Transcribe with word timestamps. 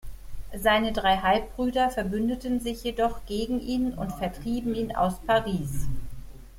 Seine 0.57 0.93
drei 0.93 1.17
Halbbrüder 1.17 1.91
verbündeten 1.91 2.59
sich 2.59 2.83
jedoch 2.83 3.23
gegen 3.27 3.59
ihn 3.59 3.93
und 3.93 4.11
vertrieben 4.13 4.73
ihn 4.73 4.95
aus 4.95 5.19
Paris. 5.27 5.85